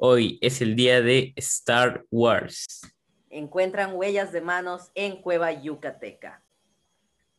[0.00, 2.82] Hoy es el día de Star Wars.
[3.30, 6.44] Encuentran huellas de manos en Cueva Yucateca.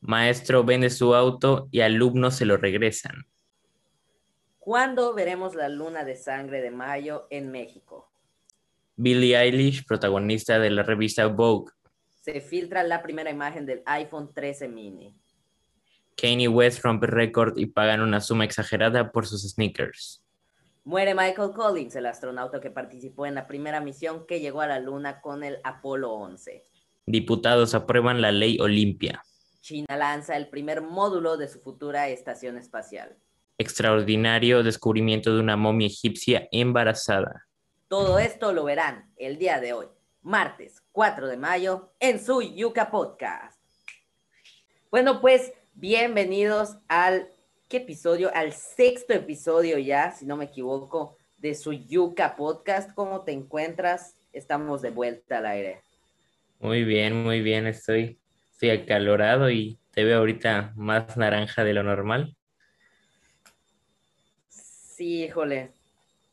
[0.01, 3.25] Maestro vende su auto y alumnos se lo regresan.
[4.59, 8.11] ¿Cuándo veremos la luna de sangre de mayo en México?
[8.97, 11.71] Billie Eilish, protagonista de la revista Vogue.
[12.09, 15.15] Se filtra la primera imagen del iPhone 13 mini.
[16.17, 20.21] Kanye West rompe récord y pagan una suma exagerada por sus sneakers.
[20.89, 24.79] Muere Michael Collins, el astronauta que participó en la primera misión que llegó a la
[24.79, 26.65] Luna con el Apolo 11.
[27.05, 29.23] Diputados aprueban la ley Olimpia.
[29.61, 33.15] China lanza el primer módulo de su futura estación espacial.
[33.59, 37.45] Extraordinario descubrimiento de una momia egipcia embarazada.
[37.87, 39.85] Todo esto lo verán el día de hoy,
[40.23, 43.61] martes 4 de mayo, en su Yuca Podcast.
[44.89, 47.29] Bueno, pues bienvenidos al
[47.69, 48.31] ¿qué episodio?
[48.33, 52.91] Al sexto episodio ya, si no me equivoco, de su Yuca Podcast.
[52.95, 54.17] ¿Cómo te encuentras?
[54.33, 55.83] Estamos de vuelta al aire.
[56.59, 58.19] Muy bien, muy bien, estoy,
[58.51, 62.35] estoy acalorado y te veo ahorita más naranja de lo normal.
[64.49, 65.71] Sí, híjole,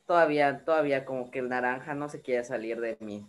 [0.06, 3.26] todavía, todavía como que el naranja no se quiere salir de mí.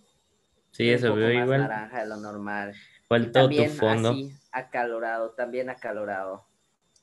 [0.72, 1.60] Sí, eso veo más igual.
[1.60, 2.74] naranja de lo normal.
[3.04, 4.10] Igual todo tu también fondo.
[4.12, 6.48] así, acalorado, también acalorado.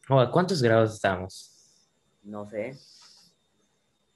[0.08, 1.50] Oh, ¿a cuántos grados estamos?
[2.22, 2.76] No sé.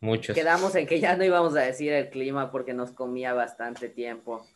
[0.00, 0.34] Muchos.
[0.34, 4.47] Quedamos en que ya no íbamos a decir el clima porque nos comía bastante tiempo.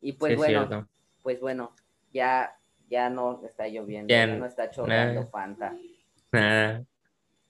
[0.00, 0.88] Y pues Sí, bueno,
[1.22, 1.74] pues bueno,
[2.12, 2.56] ya,
[2.88, 5.28] ya no está lloviendo, ya, Ya no está chorreando.
[5.28, 5.74] Fanta.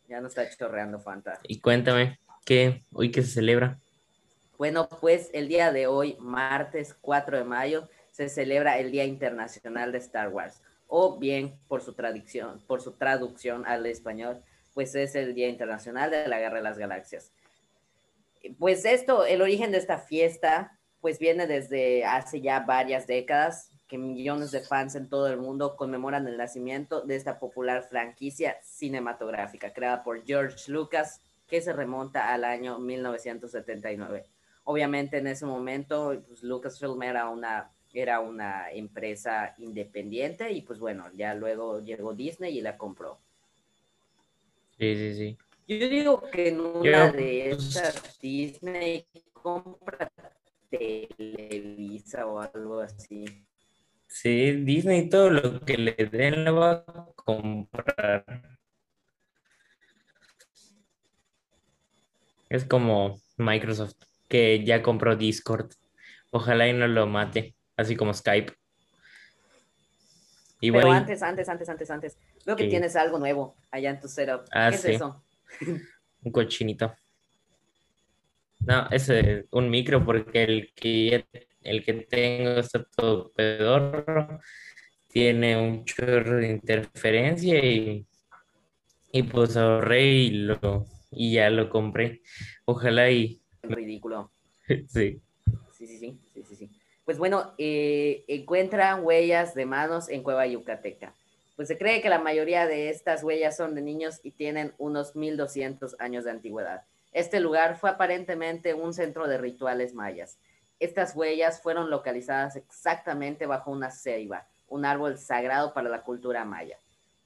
[0.08, 1.38] Ya no está chorreando Fanta.
[1.44, 2.82] Y cuéntame, ¿qué?
[2.92, 3.78] ¿Hoy qué se celebra?
[4.56, 9.90] Bueno, pues el día de hoy, martes 4 de mayo, se celebra el Día Internacional
[9.90, 10.62] de Star Wars.
[10.94, 14.42] O bien, por su traducción, por su traducción al español,
[14.74, 17.32] pues es el Día Internacional de la Guerra de las Galaxias.
[18.58, 23.96] Pues esto, el origen de esta fiesta, pues viene desde hace ya varias décadas, que
[23.96, 29.72] millones de fans en todo el mundo conmemoran el nacimiento de esta popular franquicia cinematográfica
[29.72, 34.26] creada por George Lucas, que se remonta al año 1979.
[34.64, 41.10] Obviamente en ese momento pues, Lucasfilm era una, era una empresa independiente y pues bueno,
[41.14, 43.18] ya luego llegó Disney y la compró.
[44.78, 45.38] Sí, sí, sí.
[45.68, 50.10] Yo digo que en una Yo, de esas Disney compra
[50.70, 53.24] Televisa o algo así.
[54.06, 58.24] Sí, Disney todo lo que le den lo va a comprar.
[62.48, 63.96] Es como Microsoft,
[64.28, 65.72] que ya compró Discord.
[66.30, 68.52] Ojalá y no lo mate, así como Skype.
[70.60, 72.18] Y Pero bueno, antes, antes, antes, antes, antes.
[72.46, 72.70] Veo que Sí.
[72.70, 74.42] tienes algo nuevo allá en tu setup.
[74.52, 75.22] Ah, ¿Qué es eso?
[76.22, 76.94] un cochinito.
[78.60, 81.26] No, es eh, un micro porque el que,
[81.62, 84.38] el que tengo está todo pedorro,
[85.08, 88.06] tiene un chorro de interferencia y,
[89.12, 92.22] y pues ahorré y, lo, y ya lo compré.
[92.64, 94.30] Ojalá y Ridículo.
[94.88, 95.20] sí,
[95.72, 96.20] sí, sí, sí.
[97.04, 101.14] Pues bueno, eh, encuentran huellas de manos en Cueva Yucateca.
[101.56, 105.16] Pues se cree que la mayoría de estas huellas son de niños y tienen unos
[105.16, 106.84] 1200 años de antigüedad.
[107.12, 110.38] Este lugar fue aparentemente un centro de rituales mayas.
[110.78, 116.78] Estas huellas fueron localizadas exactamente bajo una ceiba, un árbol sagrado para la cultura maya.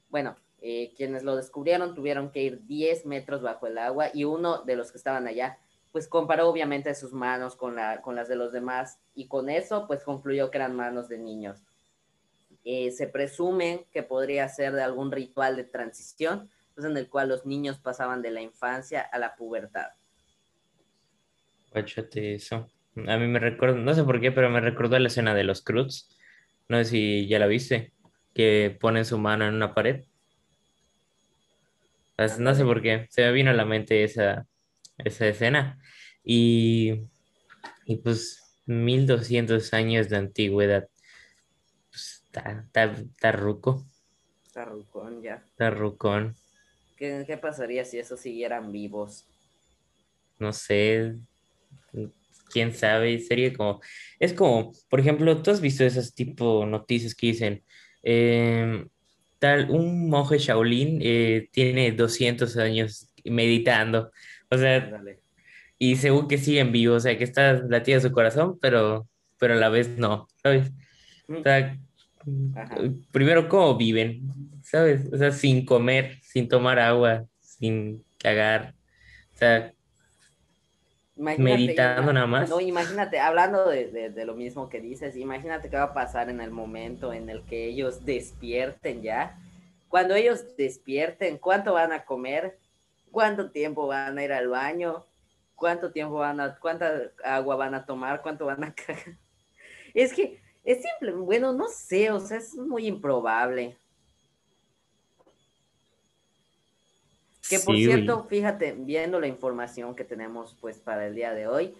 [0.09, 4.63] Bueno, eh, quienes lo descubrieron tuvieron que ir 10 metros bajo el agua y uno
[4.63, 5.57] de los que estaban allá
[5.91, 9.87] pues comparó obviamente sus manos con, la, con las de los demás y con eso
[9.87, 11.63] pues concluyó que eran manos de niños.
[12.63, 17.29] Eh, se presume que podría ser de algún ritual de transición, pues en el cual
[17.29, 19.87] los niños pasaban de la infancia a la pubertad.
[21.71, 22.69] Guáchate eso.
[23.07, 25.61] A mí me recuerdo, no sé por qué, pero me recordó la escena de los
[25.61, 26.09] Cruz.
[26.67, 27.93] No sé si ya la viste,
[28.33, 30.03] que ponen su mano en una pared.
[32.17, 34.47] Pues, no sé por qué, se me vino a la mente esa,
[34.97, 35.79] esa escena.
[36.23, 37.01] Y,
[37.85, 40.89] y pues 1200 años de antigüedad.
[41.89, 43.85] Pues, está, está, está ruco,
[44.45, 45.43] Está rucón ya.
[45.51, 46.35] está rucón.
[46.97, 49.27] ¿Qué, ¿Qué pasaría si esos siguieran vivos?
[50.39, 51.15] no sé,
[52.51, 53.81] quién sabe, sería como,
[54.19, 57.63] es como, por ejemplo, tú has visto esas tipo noticias que dicen,
[58.03, 58.87] em,
[59.39, 64.11] tal, un monje Shaolin eh, tiene 200 años meditando,
[64.49, 65.19] o sea, Ándale.
[65.77, 69.07] y según que siguen vivos, o sea, que está latiendo su corazón, pero,
[69.37, 70.71] pero a la vez no, ¿sabes?
[71.27, 71.77] O sea,
[72.55, 72.77] Ajá.
[73.11, 74.21] primero, ¿cómo viven?
[74.63, 75.09] ¿Sabes?
[75.11, 78.73] O sea, sin comer, sin tomar agua, sin cagar,
[79.33, 79.73] o sea,
[81.17, 82.49] meditando nada más.
[82.49, 86.41] No, imagínate, hablando de, de, lo mismo que dices, imagínate qué va a pasar en
[86.41, 89.39] el momento en el que ellos despierten ya.
[89.87, 92.57] Cuando ellos despierten, ¿cuánto van a comer?
[93.11, 95.05] ¿Cuánto tiempo van a ir al baño?
[95.55, 98.21] ¿Cuánto tiempo van a, cuánta agua van a tomar?
[98.21, 99.17] ¿Cuánto van a cagar?
[99.93, 103.77] Es que es simple, bueno, no sé, o sea, es muy improbable.
[107.49, 111.73] Que por cierto, fíjate, viendo la información que tenemos pues para el día de hoy,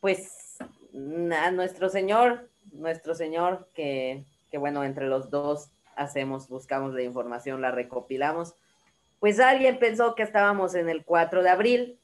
[0.00, 7.02] pues a nuestro señor, nuestro señor que, que bueno, entre los dos hacemos, buscamos la
[7.02, 8.54] información, la recopilamos,
[9.20, 11.98] pues alguien pensó que estábamos en el 4 de abril.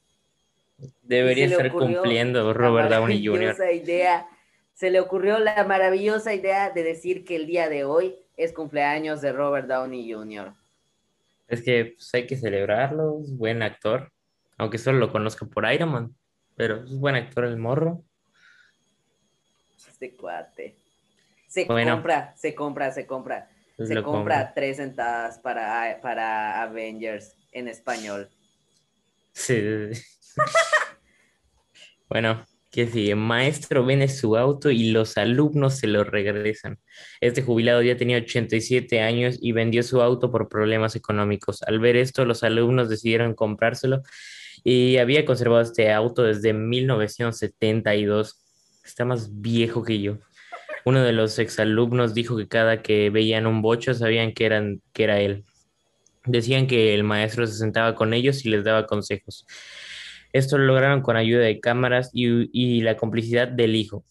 [1.03, 3.57] Debería estar cumpliendo Robert Downey Jr.
[3.73, 4.29] idea,
[4.75, 9.23] se le ocurrió la maravillosa idea de decir que el día de hoy es cumpleaños
[9.23, 10.53] de Robert Downey Jr.
[11.49, 14.13] Es que pues, hay que celebrarlo, es buen actor,
[14.59, 16.15] aunque solo lo conozco por Iron Man,
[16.57, 18.03] pero es buen actor el morro.
[19.89, 20.77] Este cuate.
[21.47, 23.49] Se compra, se compra, se compra.
[23.79, 28.31] Se compra tres entradas para, para Avengers en español.
[29.33, 29.91] Sí.
[32.09, 36.79] bueno, que si el maestro vende su auto y los alumnos se lo regresan.
[37.21, 41.63] Este jubilado ya tenía 87 años y vendió su auto por problemas económicos.
[41.63, 44.03] Al ver esto, los alumnos decidieron comprárselo
[44.65, 48.43] y había conservado este auto desde 1972.
[48.85, 50.19] Está más viejo que yo.
[50.87, 55.03] Uno de los exalumnos dijo que cada que veían un bocho sabían que, eran, que
[55.03, 55.45] era él.
[56.25, 59.45] Decían que el maestro se sentaba con ellos y les daba consejos.
[60.33, 64.05] Esto lo lograron con ayuda de cámaras y, la complicidad del hijo.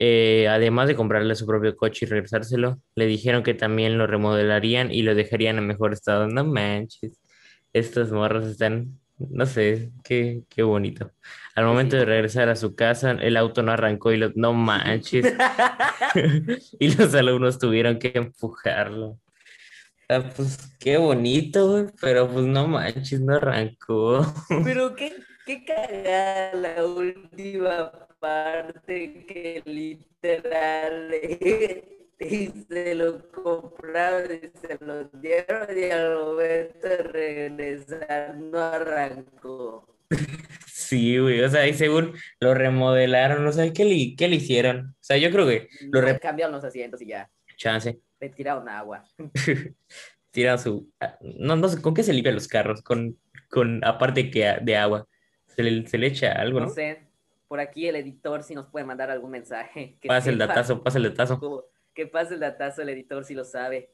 [0.00, 4.90] Eh, además de comprarle su propio coche y regresárselo, le dijeron que también lo remodelarían
[4.90, 6.26] y lo dejarían en mejor estado.
[6.26, 7.20] No manches,
[7.72, 11.12] estos morros están, no sé, qué, qué bonito.
[11.54, 15.26] Al momento de regresar a su casa, el auto no arrancó y lo, no manches.
[16.78, 19.18] y los alumnos tuvieron que empujarlo.
[20.08, 24.22] Ah, pues qué bonito, pero pues no manches, no arrancó.
[24.64, 25.12] Pero qué,
[25.44, 31.10] qué cagada la última parte que literal
[32.18, 39.86] se lo compraron y se lo dieron y al momento de regresar no arrancó.
[40.66, 44.94] Sí, güey, o sea, y según lo remodelaron, o sea, ¿qué le, qué le hicieron?
[44.94, 47.30] O sea, yo creo que lo cambiaron los asientos y ya.
[47.56, 48.00] Chance.
[48.20, 49.04] Le tiraron agua.
[50.30, 50.92] Tiraron su...
[51.00, 52.82] Ah, no, no sé, ¿con qué se limpian los carros?
[52.82, 53.18] Con,
[53.48, 55.06] con aparte que de agua.
[55.46, 56.66] Se le, echa algo, ¿no?
[56.66, 57.00] No sé.
[57.48, 59.98] Por aquí el editor si nos puede mandar algún mensaje.
[60.06, 61.70] pasa el datazo, pasa el datazo.
[61.98, 63.92] Que pase el datazo el editor si lo sabe.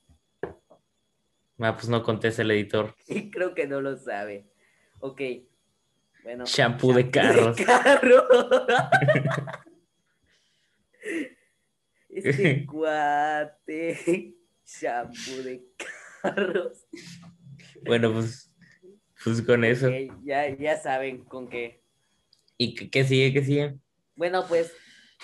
[1.58, 2.94] Ah, pues no contesta el editor.
[3.08, 4.46] Y creo que no lo sabe.
[5.00, 5.22] Ok.
[6.22, 6.44] Bueno.
[6.44, 7.56] Shampoo, de carros.
[7.56, 8.28] De carro.
[12.10, 14.34] este cuate.
[14.66, 15.64] Shampoo de
[16.20, 16.86] carros.
[17.86, 18.52] Bueno, pues
[19.24, 19.88] pues con eso.
[20.24, 21.82] Ya, ya saben con qué.
[22.58, 23.32] ¿Y qué, sigue?
[23.32, 23.78] ¿Qué sigue?
[24.14, 24.74] Bueno, pues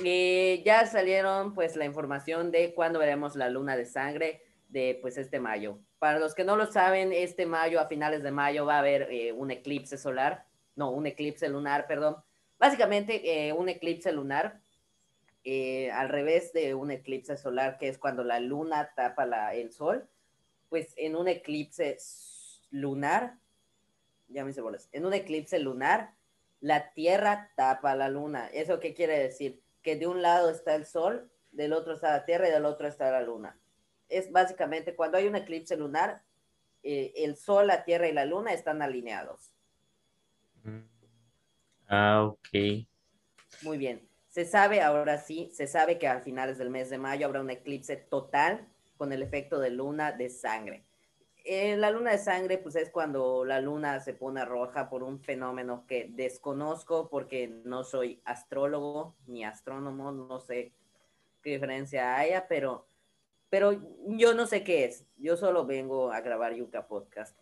[0.04, 5.18] eh, ya salieron pues la información de cuándo veremos la luna de sangre de pues
[5.18, 5.78] este mayo.
[5.98, 9.08] Para los que no lo saben, este mayo, a finales de mayo, va a haber
[9.10, 10.46] eh, un eclipse solar,
[10.76, 12.16] no, un eclipse lunar, perdón.
[12.58, 14.60] Básicamente eh, un eclipse lunar,
[15.94, 20.06] al revés de un eclipse solar, que es cuando la luna tapa la, el sol,
[20.68, 21.96] pues en un eclipse
[22.70, 23.38] lunar
[24.30, 24.88] ya me hice bolas.
[24.92, 26.14] En un eclipse lunar,
[26.60, 28.48] la Tierra tapa la luna.
[28.48, 29.60] ¿Eso qué quiere decir?
[29.82, 32.86] Que de un lado está el Sol, del otro está la Tierra y del otro
[32.86, 33.58] está la Luna.
[34.08, 36.22] Es básicamente cuando hay un eclipse lunar,
[36.82, 39.52] eh, el Sol, la Tierra y la Luna están alineados.
[40.62, 40.80] Mm.
[41.88, 42.86] Ah, ok.
[43.62, 44.08] Muy bien.
[44.28, 47.50] Se sabe, ahora sí, se sabe que a finales del mes de mayo habrá un
[47.50, 50.84] eclipse total con el efecto de luna de sangre.
[51.44, 55.20] Eh, la luna de sangre, pues es cuando la luna se pone roja por un
[55.20, 60.72] fenómeno que desconozco porque no soy astrólogo ni astrónomo, no sé
[61.42, 62.86] qué diferencia haya, pero,
[63.48, 63.72] pero
[64.06, 65.06] yo no sé qué es.
[65.16, 67.38] Yo solo vengo a grabar Yuka Podcast.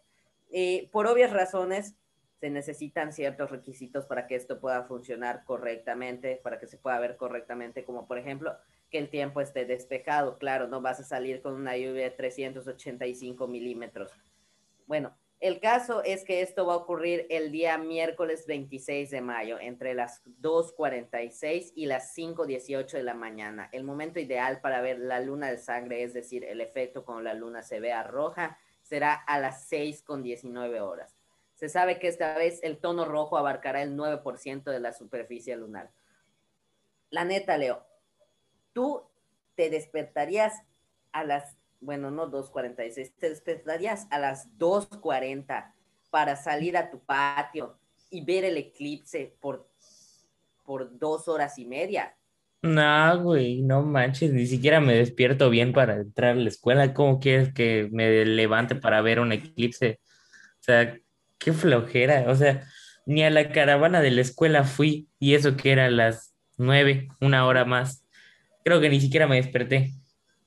[0.50, 1.97] Eh, por obvias razones,
[2.40, 7.17] se necesitan ciertos requisitos para que esto pueda funcionar correctamente, para que se pueda ver
[7.17, 8.57] correctamente, como por ejemplo,
[8.90, 10.38] que el tiempo esté despejado.
[10.38, 14.11] Claro, no vas a salir con una lluvia de 385 milímetros.
[14.87, 19.59] Bueno, el caso es que esto va a ocurrir el día miércoles 26 de mayo,
[19.61, 23.68] entre las 2.46 y las 5.18 de la mañana.
[23.71, 27.35] El momento ideal para ver la luna de sangre, es decir, el efecto cuando la
[27.35, 31.14] luna se vea roja, será a las 6.19 horas.
[31.54, 35.92] Se sabe que esta vez el tono rojo abarcará el 9% de la superficie lunar.
[37.11, 37.87] La neta, Leo,
[38.78, 39.02] tú
[39.56, 40.52] te despertarías
[41.11, 45.75] a las, bueno, no 2.46, te despertarías a las 2.40
[46.11, 47.76] para salir a tu patio
[48.08, 49.68] y ver el eclipse por,
[50.64, 52.14] por dos horas y media.
[52.62, 56.94] No, güey, no manches, ni siquiera me despierto bien para entrar a la escuela.
[56.94, 59.99] ¿Cómo quieres que me levante para ver un eclipse?
[60.61, 60.97] O sea,
[61.38, 62.26] qué flojera.
[62.28, 62.64] O sea,
[63.06, 67.08] ni a la caravana de la escuela fui y eso que era a las nueve,
[67.20, 68.04] una hora más.
[68.64, 69.92] Creo que ni siquiera me desperté.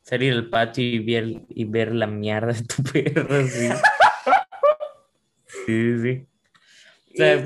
[0.01, 3.69] Salir al patio y ver, y ver la mierda de tu perro, sí.
[5.65, 6.27] Sí, sí.
[7.13, 7.37] O sea,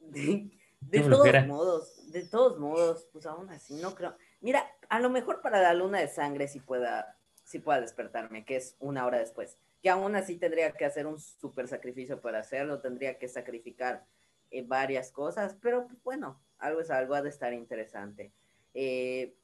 [0.00, 4.16] de, de todos modos, de todos modos, pues aún así, no creo.
[4.40, 8.56] Mira, a lo mejor para la luna de sangre sí pueda, sí pueda despertarme, que
[8.56, 9.58] es una hora después.
[9.82, 14.04] Que aún así tendría que hacer un súper sacrificio para hacerlo, tendría que sacrificar
[14.50, 18.32] eh, varias cosas, pero pues, bueno, algo es algo, ha de estar interesante.
[18.74, 19.34] Eh,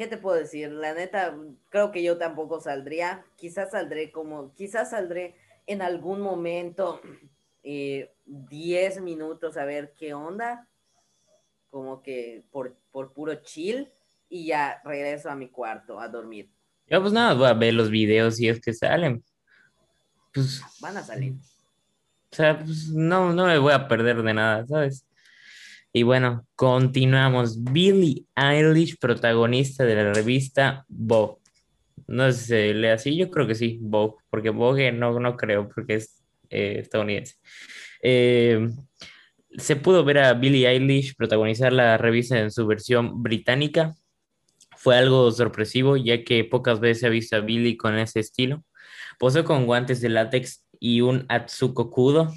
[0.00, 0.72] ¿Qué te puedo decir?
[0.72, 1.36] La neta,
[1.68, 3.22] creo que yo tampoco saldría.
[3.36, 5.34] Quizás saldré como, quizás saldré
[5.66, 7.02] en algún momento
[7.62, 8.08] 10
[8.96, 10.66] eh, minutos a ver qué onda,
[11.68, 13.92] como que por, por puro chill,
[14.30, 16.50] y ya regreso a mi cuarto a dormir.
[16.86, 19.22] Yo pues nada, voy a ver los videos y es que salen.
[20.32, 21.34] Pues, Van a salir.
[22.32, 25.04] O sea, pues no, no me voy a perder de nada, ¿sabes?
[25.92, 27.64] Y bueno, continuamos.
[27.64, 31.38] Billie Eilish, protagonista de la revista Vogue.
[32.06, 35.36] No sé si se lee así, yo creo que sí, Vogue, porque Vogue no, no
[35.36, 37.36] creo, porque es eh, estadounidense.
[38.02, 38.68] Eh,
[39.56, 43.94] se pudo ver a Billie Eilish protagonizar la revista en su versión británica.
[44.76, 48.64] Fue algo sorpresivo, ya que pocas veces se ha visto a Billie con ese estilo.
[49.18, 52.32] Posó con guantes de látex y un Atsuko Kudo,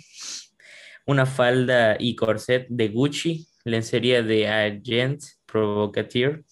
[1.06, 6.44] una falda y corset de Gucci, lencería de Agent Provocateur,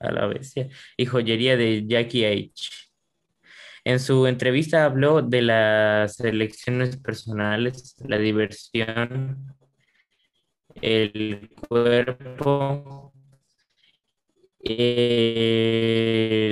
[0.00, 2.70] a la bestia, y joyería de Jackie H.
[3.84, 9.56] En su entrevista habló de las elecciones personales, la diversión,
[10.82, 13.12] el cuerpo,
[14.68, 16.48] el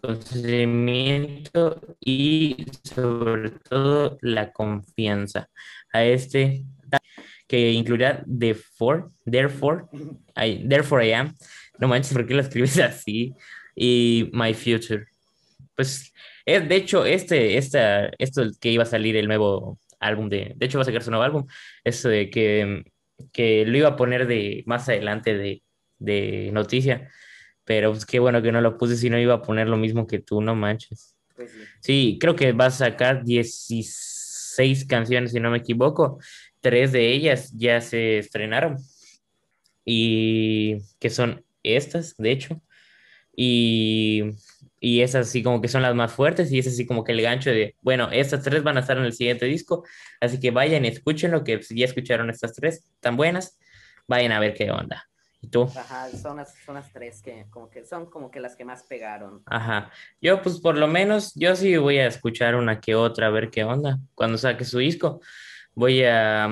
[0.00, 5.48] conocimiento y sobre todo la confianza.
[5.92, 6.64] A este
[7.50, 9.86] que incluirá Therefore, Therefore,
[10.36, 11.34] I, Therefore I Am.
[11.80, 13.34] No manches, ¿por qué lo escribes así?
[13.74, 15.06] Y My Future.
[15.74, 16.12] Pues,
[16.44, 20.66] es, de hecho, este, esta, esto que iba a salir el nuevo álbum de, de
[20.66, 21.46] hecho va a sacar su nuevo álbum,
[21.82, 22.84] eso de que,
[23.32, 25.62] que lo iba a poner de más adelante de,
[26.00, 27.08] de noticia,
[27.64, 30.06] pero pues qué bueno que no lo puse, si no iba a poner lo mismo
[30.06, 31.16] que tú, no manches.
[31.36, 31.58] Pues sí.
[31.80, 36.18] Sí, creo que va a sacar 16 canciones, si no me equivoco.
[36.60, 38.76] Tres de ellas ya se estrenaron
[39.84, 42.62] y que son estas, de hecho.
[43.36, 44.22] Y,
[44.80, 47.22] y esas así como que son las más fuertes y es así como que el
[47.22, 49.84] gancho de, bueno, estas tres van a estar en el siguiente disco,
[50.20, 53.58] así que vayan y escuchen lo que ya escucharon estas tres tan buenas,
[54.08, 55.09] vayan a ver qué onda.
[55.42, 55.62] ¿Y tú?
[55.62, 58.82] Ajá, son las, son las tres que como que son como que las que más
[58.82, 59.42] pegaron.
[59.46, 59.90] Ajá.
[60.20, 63.50] Yo, pues por lo menos, yo sí voy a escuchar una que otra, a ver
[63.50, 63.98] qué onda.
[64.14, 65.20] Cuando saque su disco,
[65.74, 66.48] voy a,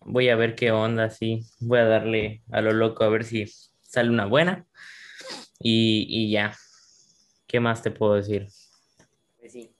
[0.00, 1.44] voy a ver qué onda, sí.
[1.60, 3.46] Voy a darle a lo loco a ver si
[3.82, 4.66] sale una buena.
[5.60, 6.52] Y, y ya.
[7.46, 8.48] ¿Qué más te puedo decir?
[9.38, 9.72] Pues sí,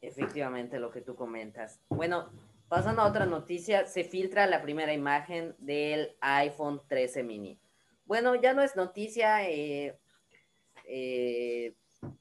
[0.00, 1.80] efectivamente lo que tú comentas.
[1.88, 2.30] Bueno,
[2.68, 7.60] pasando a otra noticia, se filtra la primera imagen del iPhone 13 mini.
[8.04, 9.98] Bueno, ya no es noticia, eh,
[10.84, 11.74] eh,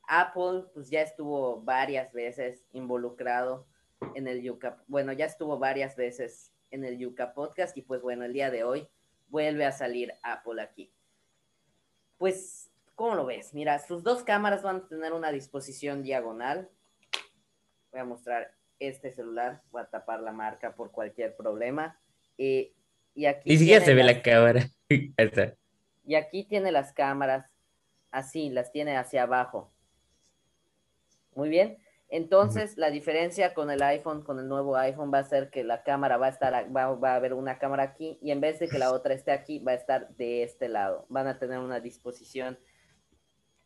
[0.08, 3.68] Apple pues ya estuvo varias veces involucrado
[4.16, 8.26] en el Yuca, bueno, ya estuvo varias veces en el Yuca Podcast y pues bueno,
[8.26, 8.88] el día de hoy
[9.28, 10.92] vuelve a salir Apple aquí.
[12.18, 13.54] Pues, ¿cómo lo ves?
[13.54, 16.70] Mira, sus dos cámaras van a tener una disposición diagonal.
[17.92, 22.00] Voy a mostrar este celular, voy a tapar la marca por cualquier problema.
[22.38, 22.74] Eh,
[23.14, 24.66] y aquí Ni siquiera se ve las- la cámara.
[26.08, 27.52] Y aquí tiene las cámaras
[28.12, 29.74] así, las tiene hacia abajo.
[31.34, 31.80] Muy bien.
[32.10, 35.82] Entonces, la diferencia con el iPhone, con el nuevo iPhone, va a ser que la
[35.82, 38.68] cámara va a estar, va, va a haber una cámara aquí y en vez de
[38.70, 41.08] que la otra esté aquí, va a estar de este lado.
[41.10, 42.60] Van a tener una disposición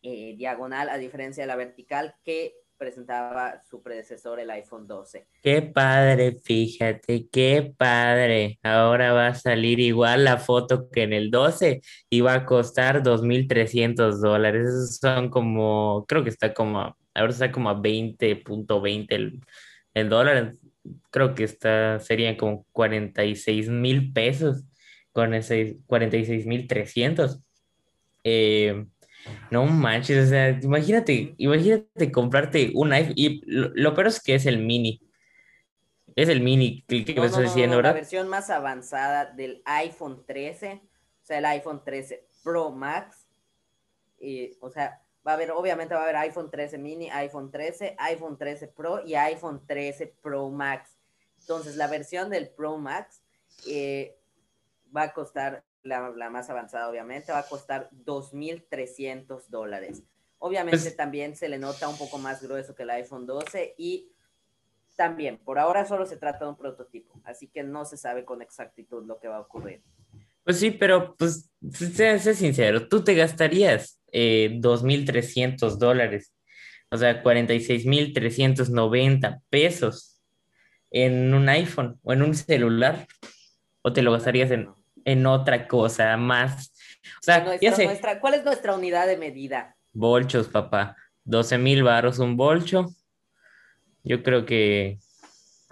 [0.02, 5.26] eh, diagonal a diferencia de la vertical que presentaba su predecesor, el iPhone 12.
[5.42, 8.58] Qué padre, fíjate, qué padre.
[8.62, 13.02] Ahora va a salir igual la foto que en el 12 y va a costar
[13.02, 14.98] 2.300 dólares.
[14.98, 19.40] Son como, creo que está como, ahora está como a 20.20 el,
[19.92, 20.54] el dólar.
[21.10, 24.64] creo que está, serían como 46 mil pesos,
[25.12, 27.40] con ese 46 mil 300.
[28.24, 28.86] Eh,
[29.50, 34.34] no manches, o sea, imagínate, imagínate comprarte un iPhone, y lo, lo peor es que
[34.34, 35.00] es el mini,
[36.16, 37.94] es el mini el que No, me no, estás diciendo, no, la ¿verdad?
[37.94, 40.82] versión más avanzada del iPhone 13,
[41.22, 43.26] o sea, el iPhone 13 Pro Max.
[44.18, 47.96] y, o sea, va a haber, obviamente va a haber iPhone 13 mini, iPhone 13,
[47.98, 50.98] iPhone 13 Pro y iPhone 13 Pro Max.
[51.40, 53.22] Entonces, la versión del Pro Max
[53.68, 54.16] eh,
[54.94, 60.02] va a costar, la, la más avanzada obviamente, va a costar 2.300 dólares.
[60.38, 64.12] Obviamente Pues- también se le nota un poco más grueso que el iPhone 12 y
[64.96, 68.42] también, por ahora solo se trata de un prototipo, así que no se sabe con
[68.42, 69.82] exactitud lo que va a ocurrir.
[70.44, 76.34] Pues sí, pero pues, sé, sé sincero, tú te gastarías eh, 2.300 dólares,
[76.90, 80.20] o sea, 46.390 pesos
[80.90, 83.06] en un iPhone o en un celular,
[83.82, 84.68] o te lo gastarías en,
[85.10, 86.72] en otra cosa más.
[87.20, 89.76] O sea, Nuestra- ya sé, nuestra- ¿Cuál es nuestra unidad de medida?
[89.92, 92.86] bolchos, papá, 12.000 varos un bolcho.
[94.04, 94.98] Yo creo que,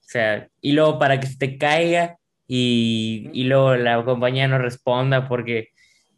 [0.00, 5.28] sea, y luego para que se te caiga y, y luego la compañía no responda
[5.28, 5.68] porque,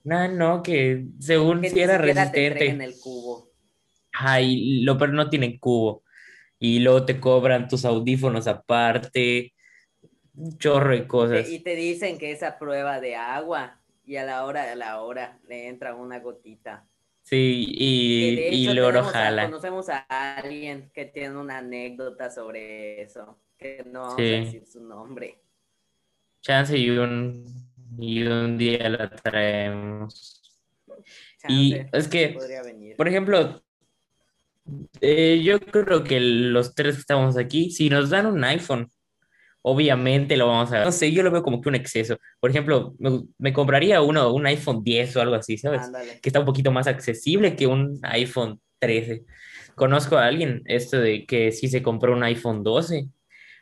[0.04, 2.84] no, no, que según Que si era siquiera te resistente.
[2.84, 3.50] el cubo.
[4.84, 6.02] Lo pero no tienen cubo.
[6.58, 9.52] Y luego te cobran tus audífonos aparte,
[10.34, 11.48] un chorro de cosas.
[11.50, 15.38] y te dicen que esa prueba de agua y a la hora de la hora
[15.48, 16.86] le entra una gotita.
[17.24, 19.44] Sí, Que y, de y hecho luego a- jala.
[19.44, 19.98] conocemos a
[20.36, 24.22] alguien que tiene una anécdota sobre eso, que no vamos Sí.
[24.34, 25.40] a decir su nombre.
[26.40, 27.44] Chance y un,
[27.98, 30.42] y un día la traemos.
[31.48, 32.96] Y Chance, es que, podría venir.
[32.96, 33.62] por ejemplo,
[35.00, 38.88] eh, yo creo que los tres que estamos aquí, si nos dan un iPhone,
[39.62, 40.84] obviamente lo vamos a...
[40.84, 42.18] No sé, yo lo veo como que un exceso.
[42.40, 45.82] Por ejemplo, me, me compraría uno, un iPhone 10 o algo así, ¿sabes?
[45.82, 46.20] Ándale.
[46.20, 49.24] que está un poquito más accesible que un iPhone 13.
[49.74, 53.06] Conozco a alguien, esto de que sí se compró un iPhone 12,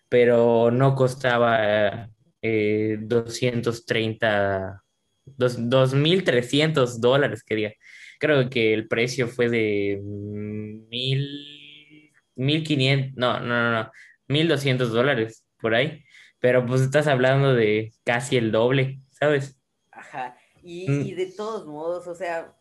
[0.09, 2.09] pero no costaba
[2.43, 4.83] eh, 230,
[5.25, 7.73] dos- 2.300 dólares, quería.
[8.21, 13.93] Creo que el precio fue de mil, 1.500, no, no, no, no,
[14.29, 16.05] 1.200 dólares por ahí.
[16.39, 19.59] Pero pues estás hablando de casi el doble, ¿sabes?
[19.91, 20.37] Ajá.
[20.63, 21.07] Y, Mm.
[21.07, 22.55] y de todos modos, o sea,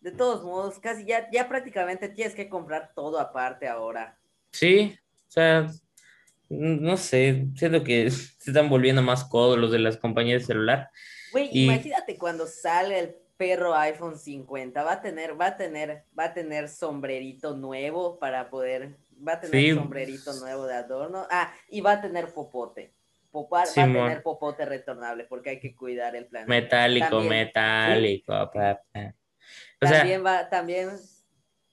[0.00, 4.18] de todos modos, casi ya, ya prácticamente tienes que comprar todo aparte ahora.
[4.52, 4.96] Sí,
[5.28, 5.66] o sea,
[6.48, 10.88] no sé, siento que se están volviendo más codos los de las compañías de celular.
[11.32, 16.04] Güey, Y- imagínate cuando sale el perro iPhone 50, va a tener, va a tener,
[16.18, 19.74] va a tener sombrerito nuevo para poder, va a tener Sí.
[19.74, 21.26] sombrerito nuevo de adorno.
[21.30, 22.92] Ah, y va a tener popote.
[23.32, 26.50] Popa- va a tener popote retornable porque hay que cuidar el planeta.
[26.50, 28.82] Metálico, También- metálico, papá.
[29.80, 30.90] O sea, también va, también,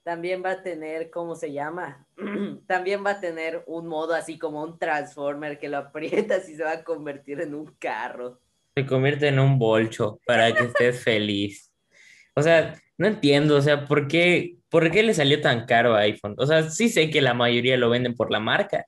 [0.03, 2.07] también va a tener, ¿cómo se llama?
[2.67, 5.77] también va a tener un modo así como un transformer que lo
[6.33, 8.39] aprietas y se va a convertir en un carro.
[8.77, 11.73] Se convierte en un bolcho para que estés feliz.
[12.35, 16.01] O sea, no entiendo, o sea, ¿por qué, por qué le salió tan caro a
[16.01, 16.35] iPhone?
[16.37, 18.85] O sea, sí sé que la mayoría lo venden por la marca,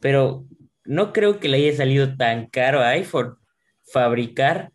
[0.00, 0.46] pero
[0.86, 3.36] no creo que le haya salido tan caro a iPhone
[3.92, 4.72] fabricar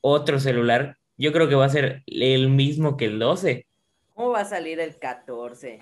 [0.00, 0.96] otro celular.
[1.16, 3.66] Yo creo que va a ser el mismo que el 12.
[4.14, 5.80] ¿Cómo va a salir el 14?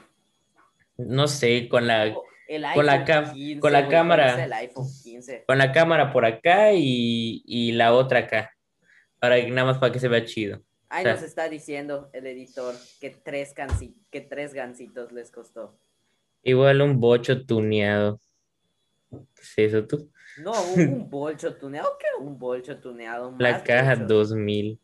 [0.96, 2.14] No sé, con la,
[2.48, 4.24] El con la iPhone cam- 15, con la cámara.
[4.28, 5.44] ¿cuál es el iPhone 15.
[5.46, 8.52] con la cámara por acá y, y la otra acá,
[9.18, 10.62] para que- nada más para que se vea chido.
[10.88, 15.30] Ahí o sea- nos está diciendo el editor que tres, gansi- que tres gancitos les
[15.30, 15.78] costó.
[16.42, 18.20] Igual un bocho tuneado.
[19.10, 20.10] ¿Qué es eso tú?
[20.38, 21.96] No, un, un bolcho tuneado.
[21.98, 23.34] ¿Qué un bolcho tuneado?
[23.38, 24.08] La Más caja bolchos.
[24.08, 24.78] 2000.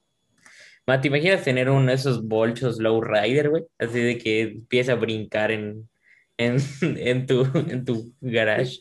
[0.87, 3.65] Ma, ¿te imaginas tener uno de esos bolchos lowrider, güey?
[3.79, 5.89] Así de que empieza a brincar en,
[6.37, 6.57] en,
[6.99, 8.79] en tu, en tu garage.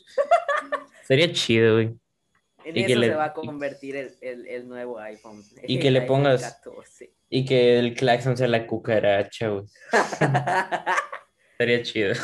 [1.04, 1.90] Sería chido, güey.
[2.64, 5.42] En y eso que le- se va a convertir el, el- el nuevo iPhone.
[5.66, 7.12] y que le pongas- 14.
[7.28, 9.64] Y que el claxon sea la cucaracha, güey.
[11.52, 12.14] Estaría chido.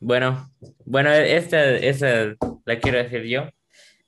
[0.00, 0.50] bueno,
[0.84, 3.48] bueno, esta, esa la quiero decir yo.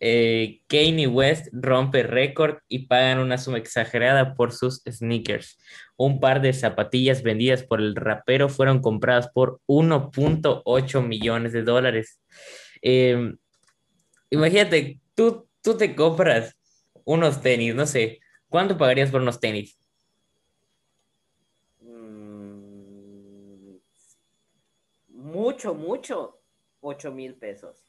[0.01, 5.59] Eh, Kanye West rompe récord y pagan una suma exagerada por sus sneakers.
[5.99, 12.21] Un par de zapatillas vendidas por el rapero fueron compradas por 1.8 millones de dólares.
[12.81, 13.37] Em,
[14.31, 16.57] imagínate, tú, tú te compras
[17.05, 19.77] unos tenis, no sé, ¿cuánto pagarías por unos tenis?
[21.81, 23.77] Mm,
[25.09, 26.41] mucho, mucho,
[26.81, 27.89] 8 mil pesos.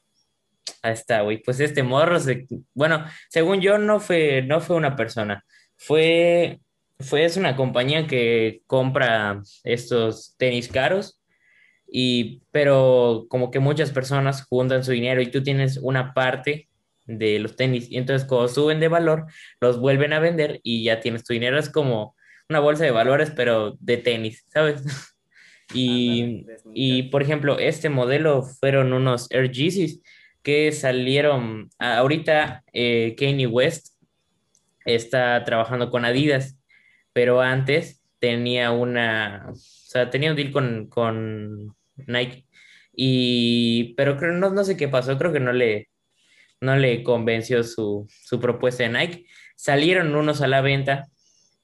[0.82, 1.38] Ahí está, güey.
[1.42, 5.44] Pues este morro, se, bueno, según yo, no fue, no fue una persona.
[5.76, 6.60] Fue,
[7.00, 11.20] fue, es una compañía que compra estos tenis caros,
[11.90, 16.68] y, pero como que muchas personas juntan su dinero y tú tienes una parte
[17.06, 17.90] de los tenis.
[17.90, 19.26] Y entonces cuando suben de valor,
[19.60, 21.58] los vuelven a vender y ya tienes tu dinero.
[21.58, 22.14] Es como
[22.48, 24.82] una bolsa de valores, pero de tenis, ¿sabes?
[25.72, 30.02] Y, y por ejemplo, este modelo fueron unos Air Yeezys
[30.42, 31.70] que salieron.
[31.78, 33.94] Ahorita eh, Kanye West
[34.84, 36.59] está trabajando con Adidas,
[37.12, 42.46] pero antes tenía una, o sea, tenía un deal con, con Nike.
[42.92, 45.88] Y, pero creo, no, no sé qué pasó, creo que no le,
[46.60, 49.26] no le convenció su, su propuesta de Nike.
[49.56, 51.08] Salieron unos a la venta,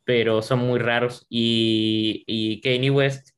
[0.04, 1.26] pero son muy raros.
[1.28, 3.30] Y, y Kanye West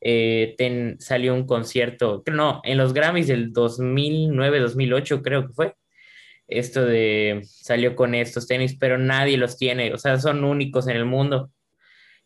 [0.00, 0.56] eh,
[1.00, 5.74] salió un concierto, no, en los Grammys del 2009-2008 creo que fue.
[6.48, 10.96] Esto de salió con estos tenis, pero nadie los tiene, o sea, son únicos en
[10.96, 11.50] el mundo.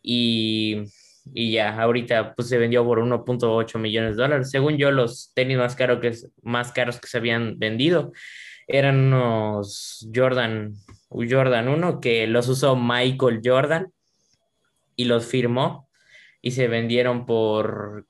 [0.02, 0.82] Y,
[1.34, 4.50] y ya, ahorita pues se vendió por 1.8 millones de dólares.
[4.50, 8.12] Según yo, los tenis más, caros que, más caros que se habían vendido
[8.66, 10.74] eran unos Jordan,
[11.08, 13.92] Jordan 1 que los usó Michael Jordan
[14.96, 15.88] y los firmó
[16.40, 18.06] y se vendieron por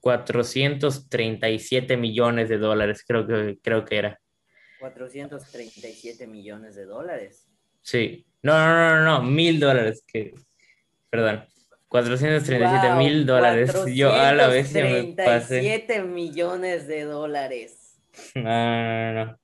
[0.00, 4.20] 437 millones de dólares, creo que, creo que era.
[4.80, 7.46] 437 millones de dólares.
[7.82, 10.34] Sí, no, no, no, no, mil dólares, que,
[11.08, 11.44] perdón,
[11.88, 13.74] 437 mil dólares.
[13.94, 15.60] Yo a la vez me pasé.
[15.60, 18.00] 7 millones de dólares.
[18.34, 19.40] No, no, no, no.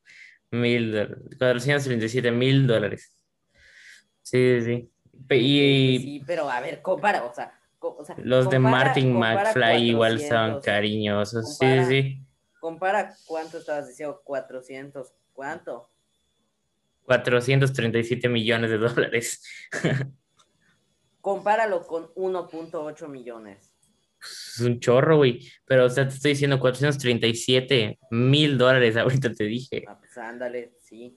[0.52, 3.16] Mil, 437 mil dólares.
[4.22, 4.90] Sí, sí.
[5.30, 7.52] Y, sí, pero a ver, compara, o sea,
[8.18, 11.58] los de Martin McFly igual son cariñosos.
[11.58, 12.22] sí, sí.
[12.60, 15.88] Compara cuánto estabas diciendo, 400, ¿cuánto?
[17.04, 19.44] 437 millones de dólares.
[21.20, 23.76] Compáralo con 1.8 millones.
[24.20, 25.48] Es un chorro, güey.
[25.66, 29.84] Pero, o sea, te estoy diciendo 437 mil dólares, ahorita te dije.
[29.86, 31.16] Ah, pues ándale, sí.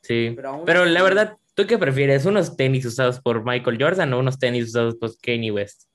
[0.00, 0.34] Sí.
[0.64, 2.24] Pero, la verdad, ¿Tú qué prefieres?
[2.24, 5.88] ¿Unos tenis usados por Michael Jordan o unos tenis usados por Kanye West?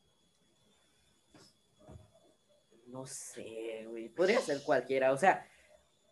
[2.88, 4.10] No sé, güey.
[4.10, 5.14] Podría ser cualquiera.
[5.14, 5.48] O sea,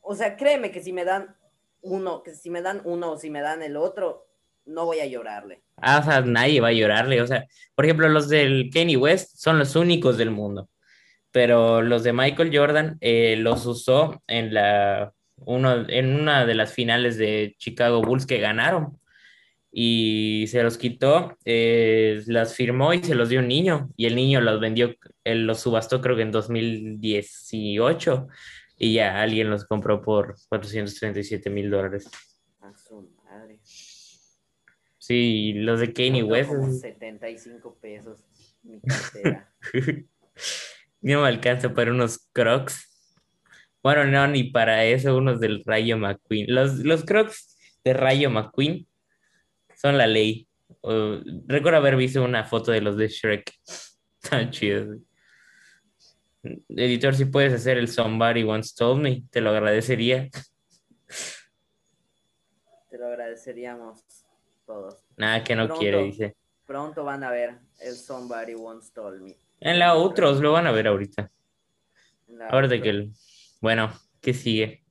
[0.02, 1.36] o sea, créeme que si me dan
[1.82, 4.28] uno, que si me dan uno o si me dan el otro,
[4.66, 5.64] no voy a llorarle.
[5.78, 7.22] Ah, o sea, nadie va a llorarle.
[7.22, 10.70] O sea, por ejemplo, los del Kanye West son los únicos del mundo.
[11.32, 16.74] Pero los de Michael Jordan eh, los usó en la uno, en una de las
[16.74, 19.00] finales de Chicago Bulls que ganaron
[19.72, 24.16] y se los quitó, eh, las firmó y se los dio un niño y el
[24.16, 28.28] niño los vendió, él los subastó creo que en 2018
[28.84, 32.10] y ya alguien los compró por 437 mil dólares.
[32.62, 33.60] A su madre.
[34.98, 36.50] Sí, los de Kanye West.
[36.50, 38.24] Como 75 pesos
[38.64, 39.54] mi cartera.
[41.02, 42.88] no me alcanza para unos crocs.
[43.84, 46.48] Bueno, no, ni para eso, unos del Rayo McQueen.
[46.50, 48.88] Los, los crocs de Rayo McQueen
[49.76, 50.48] son la ley.
[51.48, 53.54] recuerdo haber visto una foto de los de Shrek.
[54.28, 54.98] Tan chidos.
[56.44, 60.30] Editor, si puedes hacer el Somebody Once Told Me, te lo agradecería.
[62.90, 64.04] Te lo agradeceríamos
[64.66, 65.04] todos.
[65.18, 66.36] Nada que no quiere, dice.
[66.66, 69.38] Pronto van a ver el Somebody Once Told Me.
[69.60, 71.32] En la otros lo van a ver ahorita.
[72.50, 73.12] Ahorita que el...
[73.62, 74.84] Bueno, ¿qué sigue?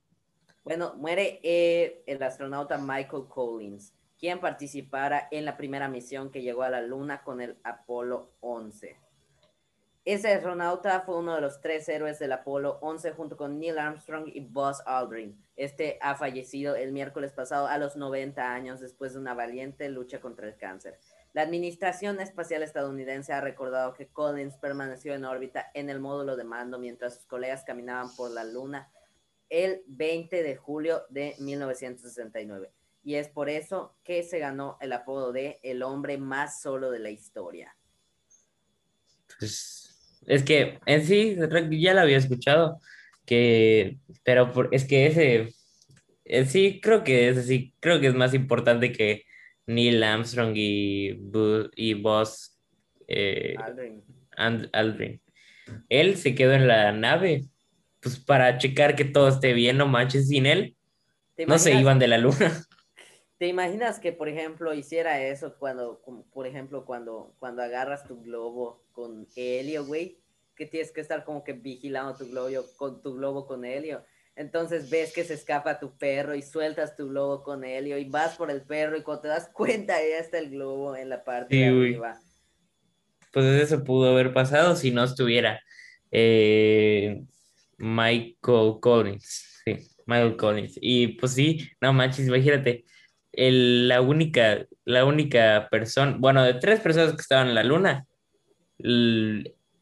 [0.63, 6.61] Bueno, muere eh, el astronauta Michael Collins quien participara en la primera misión que llegó
[6.61, 8.95] a la Luna con el Apolo 11.
[10.03, 14.27] Ese astronauta fue uno de los tres héroes del Apolo 11 junto con Neil Armstrong
[14.33, 15.39] y Buzz Aldrin.
[15.55, 20.19] Este ha fallecido el miércoles pasado a los 90 años después de una valiente lucha
[20.19, 20.97] contra el cáncer.
[21.33, 26.45] La Administración Espacial Estadounidense ha recordado que Collins permaneció en órbita en el módulo de
[26.45, 28.91] mando mientras sus colegas caminaban por la Luna
[29.49, 32.71] el 20 de julio de 1969.
[33.03, 36.99] y es por eso que se ganó el apodo de el hombre más solo de
[36.99, 37.75] la historia.
[39.39, 39.80] Pues,
[40.25, 41.37] es que en sí,
[41.71, 42.79] ya lo había escuchado,
[43.25, 45.53] que, pero es que ese,
[46.25, 49.23] en sí, creo que es así, creo que es más importante que
[49.67, 51.19] Neil Armstrong y,
[51.75, 52.57] y Buzz
[53.07, 53.55] eh,
[54.37, 55.21] Aldrin.
[55.89, 57.45] Él se quedó en la nave,
[57.99, 60.75] pues para checar que todo esté bien, no manches, sin él,
[61.47, 62.65] no se iban de la luna.
[63.41, 65.99] ¿Te imaginas que, por ejemplo, hiciera eso cuando,
[66.31, 70.19] por ejemplo, cuando, cuando agarras tu globo con helio, güey?
[70.55, 74.05] Que tienes que estar como que vigilando tu globo con tu globo con helio.
[74.35, 78.35] Entonces ves que se escapa tu perro y sueltas tu globo con helio y vas
[78.35, 81.55] por el perro y cuando te das cuenta ya está el globo en la parte
[81.55, 82.19] de arriba.
[83.33, 85.59] Pues eso pudo haber pasado si no estuviera
[86.11, 87.23] eh,
[87.79, 89.63] Michael Collins.
[89.65, 90.77] Sí, Michael Collins.
[90.79, 92.85] Y pues sí, no manches, imagínate
[93.33, 98.05] la única, la única persona, bueno, de tres personas que estaban en la luna,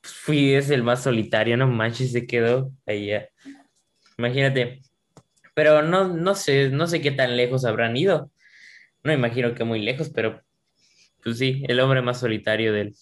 [0.01, 3.29] fui es el más solitario, no manches, se quedó allá.
[4.17, 4.81] Imagínate.
[5.55, 8.31] Pero no, no sé, no sé qué tan lejos habrán ido.
[9.03, 10.41] No imagino que muy lejos, pero
[11.23, 12.95] pues sí, el hombre más solitario del,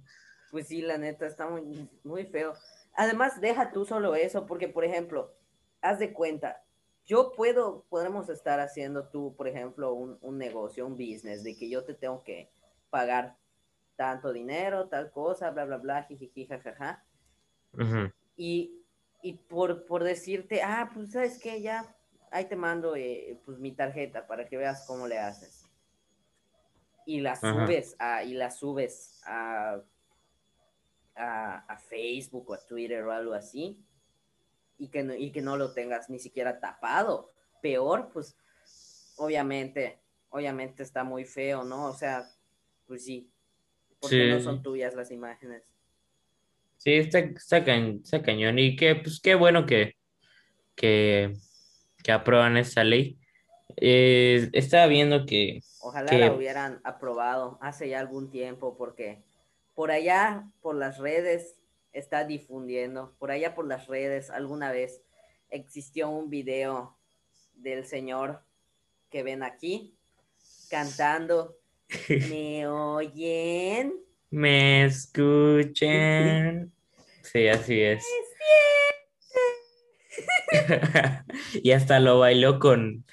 [0.51, 2.55] Pues sí, la neta, está muy, muy feo.
[2.95, 5.35] Además, deja tú solo eso, porque, por ejemplo,
[5.81, 6.63] haz de cuenta,
[7.05, 11.85] yo puedo, podemos estar haciendo tú, por ejemplo, un, negocio, un business, de que yo
[11.85, 12.51] te tengo que
[12.91, 13.37] pagar
[13.97, 17.05] tanto dinero, tal cosa, bla, bla, bla, jiji, jajaja.
[18.37, 18.83] Y,
[19.23, 21.61] y por, por decirte, ah, pues, ¿sabes qué?
[21.61, 21.97] Ya,
[22.31, 25.69] ahí te mando, eh, pues, mi tarjeta para que veas cómo le haces.
[27.05, 29.83] Y la subes a, y la subes a
[31.17, 33.79] a, Facebook o a Twitter o algo así
[34.79, 37.33] y que, no, y que no lo tengas ni siquiera tapado.
[37.61, 38.37] Peor, pues
[39.17, 41.87] obviamente, obviamente está muy feo, ¿no?
[41.87, 42.29] O sea,
[42.87, 43.31] pues sí,
[44.01, 45.63] porque no son tuyas las imágenes.
[46.79, 47.63] Sí, está, está,
[48.23, 49.95] cañón y que, pues qué bueno que,
[50.75, 51.33] que,
[52.03, 53.21] que aprueban esa ley.
[53.77, 55.61] Eh, estaba viendo que...
[55.81, 59.23] Ojalá la hubieran aprobado hace ya algún tiempo porque
[59.75, 61.57] por allá, por las redes,
[61.93, 65.03] está difundiendo, por allá por las redes, alguna vez
[65.51, 66.97] existió un video
[67.55, 68.43] del señor
[69.11, 69.95] que ven aquí
[70.71, 71.57] cantando.
[72.31, 73.95] ¿Me oyen?
[74.31, 76.73] ¿Me escuchan?
[77.23, 78.05] Sí, así es.
[81.63, 83.05] y hasta lo bailó con,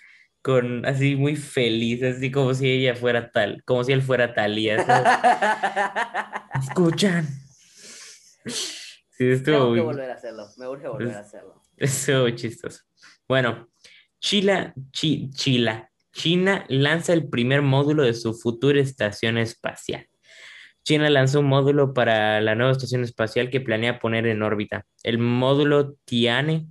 [0.41, 4.57] con así muy feliz, así como si ella fuera tal, como si él fuera tal
[4.57, 4.69] y
[6.61, 7.27] Escuchan.
[8.45, 11.61] Sí, estuvo Tengo que volver a hacerlo, me urge volver a hacerlo.
[11.77, 12.83] Estuvo chistoso.
[13.27, 13.69] Bueno,
[14.19, 20.07] Chila, Chila, China lanza el primer módulo de su futura estación espacial.
[20.83, 24.85] China lanzó un módulo para la nueva estación espacial que planea poner en órbita.
[25.03, 26.65] El módulo Tiane,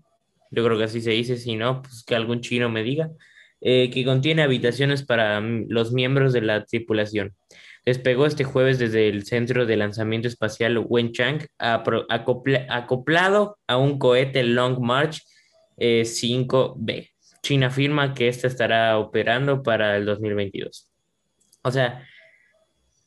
[0.50, 3.10] yo creo que así se dice, si no, pues que algún chino me diga,
[3.60, 7.34] eh, que contiene habitaciones para los miembros de la tripulación.
[7.84, 14.78] Despegó este jueves desde el Centro de Lanzamiento Espacial Wenchang, acoplado a un cohete Long
[14.78, 15.22] March
[15.78, 16.90] 5B.
[16.90, 17.10] Eh,
[17.42, 20.90] China afirma que este estará operando para el 2022.
[21.62, 22.06] O sea,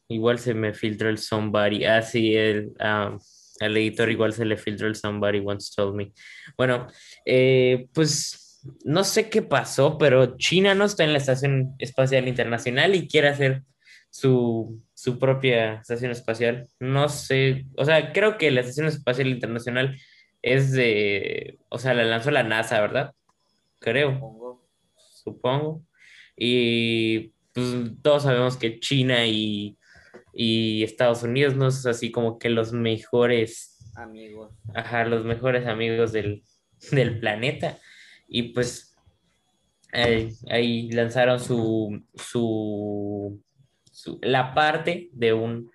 [0.08, 1.86] igual se me filtró el somebody.
[1.86, 3.18] Ah, sí, el, ah,
[3.60, 6.12] al editor igual se le filtró el somebody once told me.
[6.58, 6.88] Bueno,
[7.26, 8.51] eh, pues
[8.86, 13.30] no sé qué pasó, pero China no está en la Estación Espacial Internacional y quiere
[13.30, 13.64] hacer
[14.10, 16.68] su, su propia estación espacial.
[16.80, 19.98] No sé, o sea, creo que la Estación Espacial Internacional
[20.42, 23.14] es de, o sea, la lanzó la NASA, ¿verdad?
[23.80, 24.68] Creo, Supongo.
[24.96, 25.86] supongo.
[26.38, 27.68] Y pues
[28.02, 29.78] todos sabemos que China y,
[30.34, 34.54] y Estados Unidos no es así como que los mejores, Amigos.
[34.74, 36.44] ajá, los mejores amigos del,
[36.92, 37.78] del planeta.
[38.34, 38.96] Y pues
[39.92, 43.42] ahí, ahí lanzaron su, su,
[44.22, 45.72] la parte de un,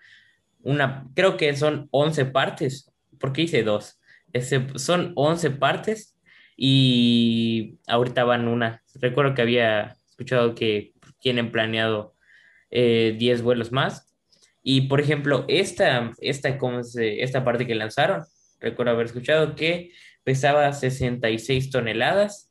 [0.63, 2.91] una, creo que son 11 partes,
[3.21, 4.01] porque hice dos.
[4.33, 6.19] Ese, son 11 partes
[6.57, 8.83] y ahorita van una.
[8.95, 12.15] Recuerdo que había escuchado que tienen planeado
[12.71, 14.15] eh, 10 vuelos más.
[14.63, 18.25] Y por ejemplo, esta, esta, ¿cómo se- esta parte que lanzaron,
[18.61, 19.93] recuerdo haber escuchado que
[20.27, 22.51] pesaba 66 toneladas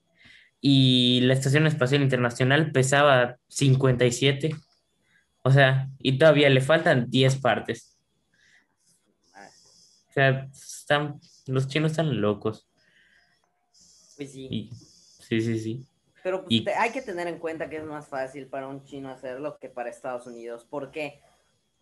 [0.61, 4.55] y la Estación Espacial Internacional pesaba 57.
[5.43, 7.99] O sea, y todavía le faltan 10 partes.
[10.07, 12.65] O sea, están, los chinos están locos.
[14.15, 14.47] Pues sí.
[14.49, 15.85] Y, sí, sí, sí.
[16.23, 19.09] Pero pues, Y- hay que tener en cuenta que es más fácil para un chino
[19.09, 20.65] hacerlo que para Estados Unidos.
[20.69, 21.21] porque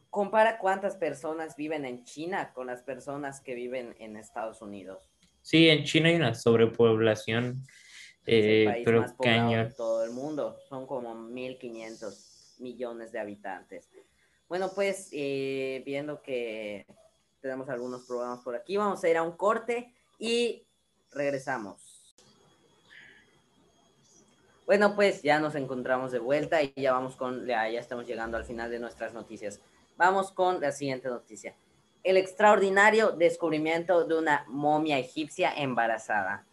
[0.10, 5.13] Compara cuántas personas viven en China con las personas que viven en Estados Unidos.
[5.44, 7.68] Sí, en China hay una sobrepoblación,
[8.26, 10.58] Es el eh, país pero más poblado de todo el mundo.
[10.70, 13.90] Son como 1.500 millones de habitantes.
[14.48, 16.88] Bueno, pues eh, viendo que
[17.42, 20.66] tenemos algunos programas por aquí, vamos a ir a un corte y
[21.12, 22.16] regresamos.
[24.66, 28.38] Bueno, pues ya nos encontramos de vuelta y ya vamos con, ya, ya estamos llegando
[28.38, 29.60] al final de nuestras noticias.
[29.98, 31.54] Vamos con la siguiente noticia.
[32.04, 36.44] El extraordinario descubrimiento de una momia egipcia embarazada.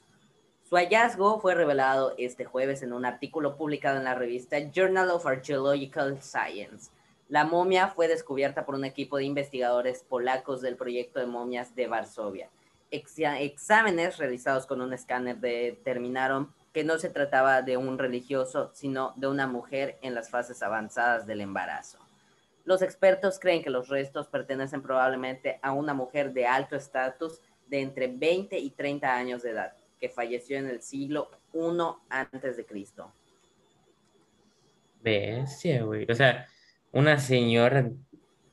[0.63, 5.27] Su hallazgo fue revelado este jueves en un artículo publicado en la revista Journal of
[5.27, 6.93] Archaeological Science.
[7.29, 11.89] La momia fue descubierta por un equipo de investigadores polacos del proyecto de momias de
[11.89, 12.49] Varsovia.
[12.93, 19.27] Exámenes realizados con un escáner determinaron que no se trataba de un religioso, sino de
[19.27, 22.00] una mujer en las fases avanzadas del embarazo.
[22.71, 27.81] Los expertos creen que los restos pertenecen probablemente a una mujer de alto estatus de
[27.81, 31.59] entre 20 y 30 años de edad, que falleció en el siglo I
[32.11, 33.13] antes de Cristo.
[35.03, 36.07] Bestia, güey.
[36.09, 36.47] O sea,
[36.93, 37.91] una señora.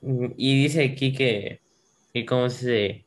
[0.00, 1.60] mm, Y dice aquí que,
[2.12, 3.06] que cómo se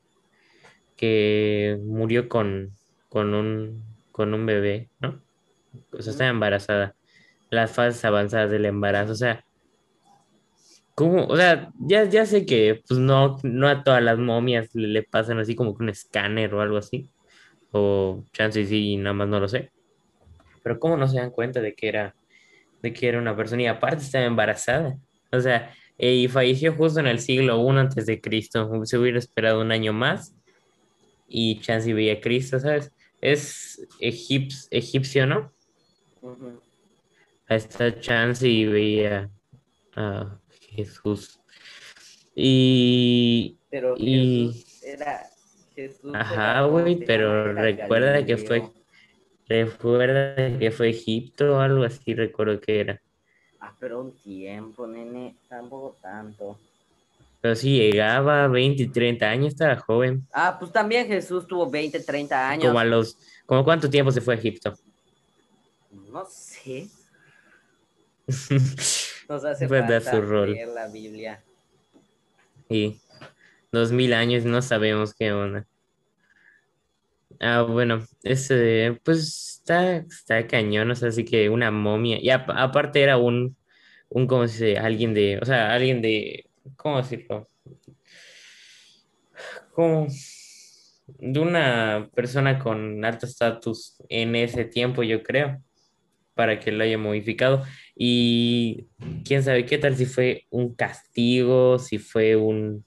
[0.95, 2.71] que murió con,
[3.10, 5.21] con un con un bebé, ¿no?
[5.91, 6.95] O sea, está embarazada.
[7.50, 9.12] Las fases avanzadas del embarazo.
[9.12, 9.43] O sea,
[10.95, 11.25] ¿cómo?
[11.25, 15.04] O sea, ya, ya sé que pues no, no a todas las momias le, le
[15.04, 17.10] pasan así como que un escáner o algo así.
[17.71, 19.71] O chance y sí, nada más no lo sé.
[20.63, 22.15] Pero ¿cómo no se dan cuenta de que era,
[22.82, 23.62] de que era una persona?
[23.63, 24.97] Y aparte estaba embarazada.
[25.32, 28.69] O sea, eh, y falleció justo en el siglo I antes de Cristo.
[28.86, 30.36] Se hubiera esperado un año más
[31.27, 32.91] y chance y veía a Cristo, ¿sabes?
[33.21, 35.54] Es egips- egipcio, ¿no?
[36.21, 36.60] Ujú.
[37.47, 39.30] A esta chance y veía
[39.95, 40.38] a
[40.71, 41.39] Jesús.
[42.36, 45.29] Y, Pero y Jesús era
[45.75, 46.12] Jesús.
[46.13, 48.71] Ajá, güey, pero recuerda que fue-
[49.47, 53.01] recuerda que fue Egipto o algo así, recuerdo que era.
[53.60, 56.57] Ah, pero un tiempo, nene, tampoco tanto.
[57.41, 60.25] Pero sí llegaba a 20 y 30 años, estaba joven.
[60.31, 62.65] Ah, pues también Jesús tuvo 20, 30 años.
[62.67, 64.73] Como a los, como cuánto tiempo se fue a Egipto.
[66.12, 66.88] No sé.
[69.31, 70.51] Nos hace falta su rol.
[70.51, 71.41] leer la Biblia.
[72.67, 72.99] Y
[73.71, 75.65] dos mil años no sabemos qué onda.
[77.39, 82.17] Ah, bueno, ese, pues está, está cañón, o sea, así que una momia.
[82.19, 83.55] Y ap- aparte era un,
[84.09, 84.77] un, ¿cómo se dice?
[84.79, 87.47] Alguien de, o sea, alguien de, ¿cómo decirlo?
[89.73, 90.07] Como
[91.07, 95.63] de una persona con alto estatus en ese tiempo, yo creo,
[96.36, 97.63] para que lo haya modificado.
[98.04, 98.88] Y
[99.24, 102.84] quién sabe qué tal si fue un castigo, si fue un,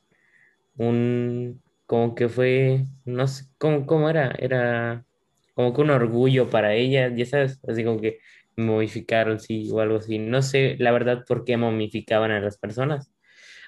[0.77, 4.35] un, como que fue, no sé, ¿cómo, cómo era?
[4.37, 5.07] Era
[5.55, 8.19] como que un orgullo para ella, ya sabes, así como que
[8.57, 10.19] momificaron, sí, o algo así.
[10.19, 13.13] No sé, la verdad, por qué momificaban a las personas.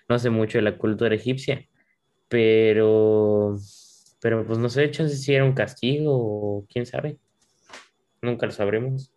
[0.09, 1.65] No sé mucho de la cultura egipcia,
[2.29, 3.57] pero,
[4.21, 7.19] pero pues no sé, chance si era un castigo o quién sabe.
[8.21, 9.16] Nunca lo sabremos.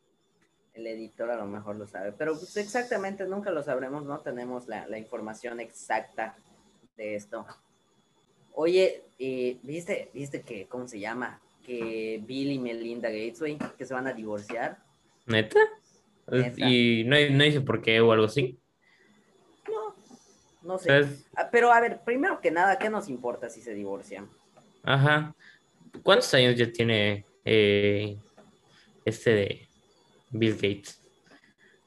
[0.79, 4.67] El editor a lo mejor lo sabe, pero pues exactamente nunca lo sabremos, no tenemos
[4.67, 6.35] la, la información exacta
[6.97, 7.45] de esto.
[8.53, 11.39] Oye, eh, ¿viste, ¿viste que, cómo se llama?
[11.65, 14.79] Que Bill y Melinda Gates, güey, que se van a divorciar.
[15.25, 15.59] ¿Neta?
[16.27, 16.69] Neta.
[16.69, 18.57] Y no, no dice por qué o algo así.
[19.67, 19.95] No,
[20.63, 20.87] no sé.
[20.87, 21.25] ¿Sabes?
[21.35, 24.27] Ah, Pero a ver, primero que nada, ¿qué nos importa si se divorcian?
[24.83, 25.35] Ajá.
[26.03, 28.17] ¿Cuántos años ya tiene eh,
[29.05, 29.68] este de
[30.31, 30.99] Bill Gates?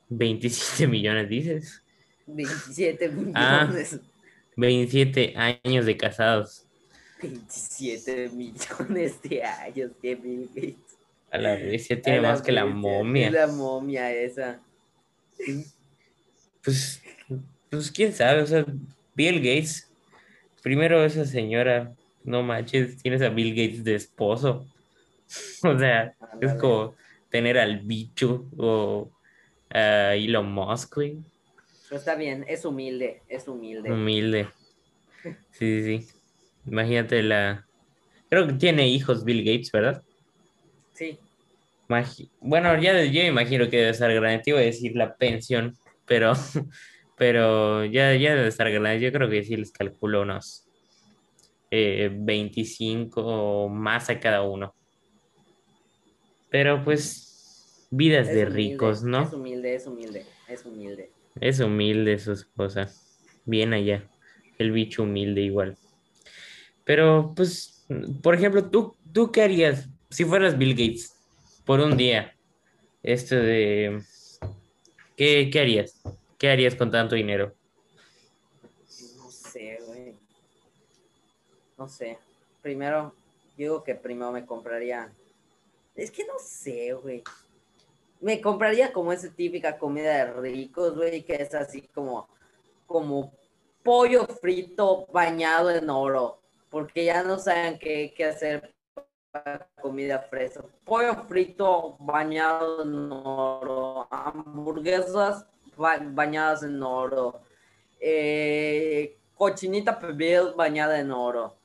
[0.08, 1.82] 27 millones, dices.
[2.26, 3.64] 27 Ah.
[3.66, 4.00] millones.
[4.56, 6.64] 27 años de casados.
[7.22, 10.76] 27 millones de años de Bill Gates.
[11.30, 13.30] A la vez, ya tiene más que la momia.
[13.30, 14.60] La momia esa.
[16.62, 17.02] Pues,
[17.70, 18.66] pues quién sabe, o sea,
[19.14, 19.88] Bill Gates.
[20.62, 24.66] Primero esa señora, no manches, tienes a Bill Gates de esposo.
[25.64, 26.94] O sea, es como
[27.32, 29.10] tener al bicho o
[29.70, 31.16] a Elon Musk, güey.
[31.88, 33.90] Pero está bien, es humilde, es humilde.
[33.90, 34.48] Humilde.
[35.52, 36.08] Sí, sí, sí.
[36.66, 37.64] Imagínate la.
[38.28, 40.02] Creo que tiene hijos Bill Gates, ¿verdad?
[40.94, 41.18] Sí,
[41.88, 44.42] Imagi- Bueno, ya yo imagino que debe estar grande.
[44.42, 45.74] Te iba a decir la pensión,
[46.06, 46.32] pero,
[47.16, 49.00] pero ya, ya debe estar grande.
[49.04, 50.66] Yo creo que sí les calculo unos
[51.70, 54.74] eh, 25 o más a cada uno.
[56.52, 59.22] Pero pues, vidas es de humilde, ricos, ¿no?
[59.22, 61.10] Es humilde, es humilde, es humilde.
[61.40, 62.90] Es humilde su esposa.
[63.46, 64.06] Bien allá.
[64.58, 65.78] El bicho humilde igual.
[66.84, 67.86] Pero, pues,
[68.22, 71.16] por ejemplo, ¿tú, tú qué harías si fueras Bill Gates
[71.64, 72.36] por un día?
[73.02, 74.02] Esto de...
[75.16, 76.02] ¿Qué, qué harías?
[76.36, 77.54] ¿Qué harías con tanto dinero?
[79.16, 80.14] No sé, güey.
[81.78, 82.18] No sé.
[82.60, 83.14] Primero,
[83.56, 85.10] digo que primero me compraría.
[85.94, 87.22] Es que no sé, güey.
[88.20, 92.28] Me compraría como esa típica comida de ricos, güey, que es así como,
[92.86, 93.32] como
[93.82, 96.40] pollo frito bañado en oro.
[96.70, 98.74] Porque ya no saben qué, qué hacer
[99.30, 100.62] para comida fresa.
[100.84, 104.06] Pollo frito bañado en oro.
[104.10, 107.40] Hamburguesas ba- bañadas en oro.
[108.00, 111.56] Eh, cochinita pibil bañada en oro.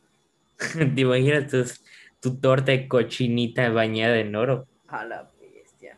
[0.74, 1.84] ¿Te imaginas tus-
[2.28, 4.68] tu torta de cochinita bañada en oro?
[4.88, 5.98] A la bestia.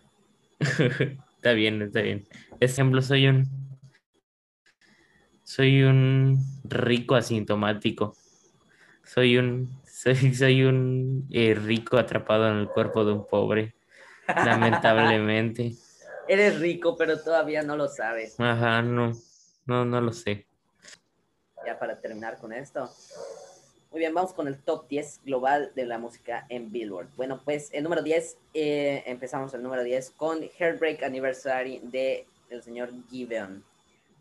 [0.60, 2.28] Está bien, está bien.
[2.50, 3.48] Por ejemplo, soy un...
[5.44, 8.14] Soy un rico asintomático.
[9.06, 9.80] Soy un...
[10.00, 13.76] Soy, soy un eh, rico atrapado en el cuerpo de un pobre.
[14.28, 15.74] Lamentablemente.
[16.28, 18.40] Eres rico, pero todavía no lo sabes.
[18.40, 19.12] Ajá, no.
[19.66, 20.46] No, no lo sé.
[21.66, 22.90] Ya para terminar con esto.
[23.92, 27.10] Muy bien, vamos con el top 10 global de la música en Billboard.
[27.16, 32.62] Bueno, pues el número 10, eh, empezamos el número 10 con Heartbreak Anniversary de el
[32.62, 33.64] señor Giveon.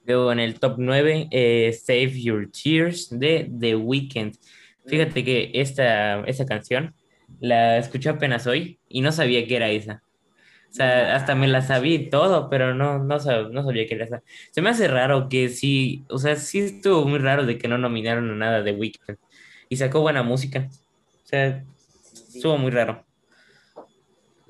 [0.05, 4.35] Luego en el top 9, eh, Save Your Tears de The Weeknd.
[4.87, 6.95] Fíjate que esta, esta canción
[7.39, 10.03] la escuché apenas hoy y no sabía que era esa.
[10.71, 13.95] O sea, hasta me la sabía y todo, pero no, no, sab- no sabía que
[13.95, 14.23] era esa.
[14.53, 17.79] Se me hace raro que sí, o sea, sí estuvo muy raro de que no
[17.79, 19.19] nominaron a nada de Weeknd.
[19.69, 20.69] Y sacó buena música.
[21.25, 21.65] O sea,
[22.03, 22.39] Sí.
[22.39, 23.05] estuvo muy raro.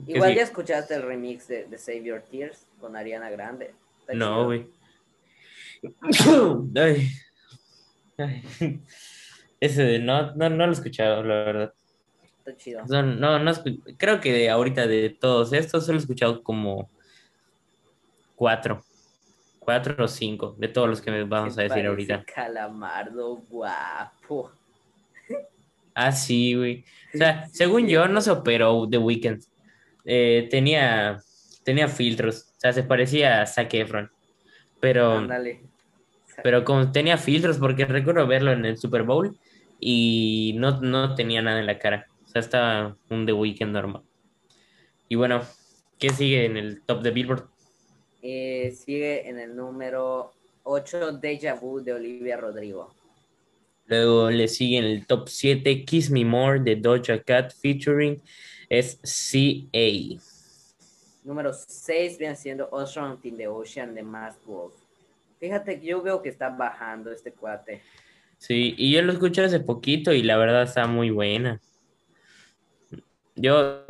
[0.07, 0.37] Igual sí.
[0.37, 3.75] ya escuchaste el remix de, de Save Your Tears con Ariana Grande.
[4.14, 4.71] No, güey.
[9.61, 11.75] Ese de no, no, no lo he escuchado, la verdad.
[12.39, 12.85] Está chido.
[12.89, 13.53] No, no, no
[13.97, 16.89] creo que de ahorita de todos estos solo he escuchado como
[18.37, 18.83] cuatro,
[19.59, 22.25] cuatro o cinco de todos los que me vamos a decir ahorita.
[22.25, 24.53] Calamardo guapo.
[26.01, 26.84] Ah, sí, güey.
[27.12, 29.42] O sea, según yo, no se operó The Weeknd.
[30.05, 31.18] Eh, tenía,
[31.64, 34.09] tenía filtros, o sea, se parecía a Zac Efron.
[34.78, 35.61] Pero, Ándale.
[36.44, 39.36] pero como tenía filtros, porque recuerdo verlo en el Super Bowl
[39.80, 42.07] y no, no tenía nada en la cara.
[42.26, 44.03] O sea, estaba un The Weeknd normal.
[45.09, 45.42] Y bueno,
[45.99, 47.49] ¿qué sigue en el top de Billboard?
[48.22, 50.30] Eh, sigue en el número
[50.62, 52.94] 8, Deja Vu de Olivia Rodrigo.
[53.89, 58.20] Luego le sigue en el top 7 Kiss Me More de Doja Cat featuring
[58.70, 60.20] SCA.
[61.24, 64.74] Número 6 viene siendo Ocean in the Ocean de Masked Wolf.
[65.41, 67.80] Fíjate que yo veo que está bajando este cuate.
[68.36, 71.61] Sí, y yo lo escuché hace poquito y la verdad está muy buena.
[73.36, 73.84] Yo,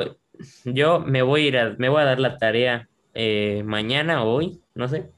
[0.64, 4.32] yo me voy a ir a, me voy a dar la tarea eh, mañana o
[4.32, 5.10] hoy, no sé,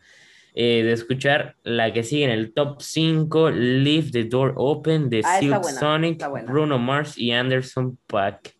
[0.54, 5.22] eh, de escuchar la que sigue en el top 5, Leave the Door Open de
[5.24, 6.24] Ah, Silk buena, Sonic.
[6.46, 8.54] Bruno Mars y Anderson Paak.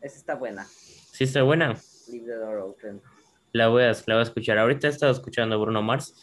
[0.00, 0.64] Esa está buena.
[1.12, 1.74] ¿Sí está buena?
[2.10, 3.00] Leave the door open.
[3.52, 4.58] La voy a, la voy a escuchar.
[4.58, 6.14] Ahorita he estado escuchando Bruno Mars,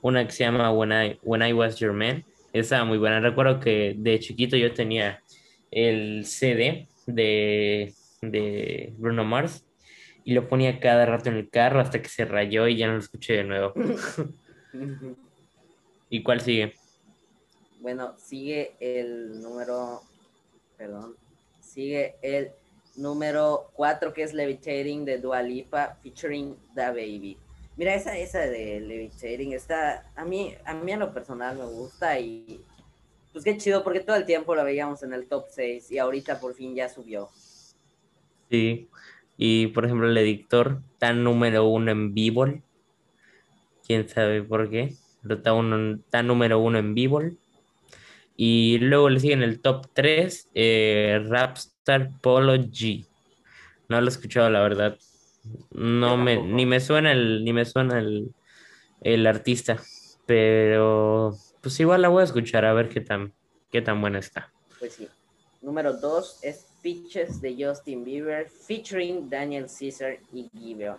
[0.00, 2.24] una que se llama When I, When I Was Your Man.
[2.52, 3.20] Esa muy buena.
[3.20, 5.20] Recuerdo que de chiquito yo tenía
[5.70, 7.92] el CD de,
[8.22, 9.66] de Bruno Mars
[10.24, 12.94] y lo ponía cada rato en el carro hasta que se rayó y ya no
[12.94, 13.74] lo escuché de nuevo.
[16.10, 16.74] ¿Y cuál sigue?
[17.80, 20.02] Bueno, sigue el número,
[20.76, 21.16] perdón,
[21.60, 22.52] sigue el
[22.96, 27.36] número 4 que es Levitating de Dua Lipa featuring The Baby.
[27.76, 32.18] Mira, esa, esa de Levitating está, a mí, a mí en lo personal me gusta
[32.18, 32.60] y
[33.32, 36.40] pues qué chido porque todo el tiempo la veíamos en el top 6 y ahorita
[36.40, 37.28] por fin ya subió.
[38.50, 38.88] Sí,
[39.36, 42.46] y por ejemplo el editor tan número uno en vivo,
[43.86, 47.22] quién sabe por qué, pero está, uno, está número uno en vivo.
[48.36, 53.06] Y luego le siguen el top 3, eh, Rapstar Polo G.
[53.88, 54.98] No lo he escuchado, la verdad.
[55.70, 58.34] No me, ni me suena el, ni me suena el,
[59.00, 59.80] el artista.
[60.26, 63.32] Pero pues igual la voy a escuchar a ver qué tan,
[63.70, 64.52] qué tan buena está.
[64.78, 65.08] Pues sí.
[65.62, 70.98] Número 2 es Pitches de Justin Bieber featuring Daniel Caesar y Giveon.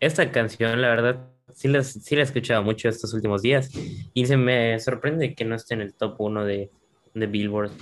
[0.00, 3.70] Esta canción, la verdad, sí la, sí la he escuchado mucho estos últimos días
[4.14, 6.70] y se me sorprende que no esté en el top 1 de,
[7.14, 7.72] de Billboard.